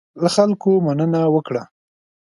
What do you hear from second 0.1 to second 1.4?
له خلکو مننه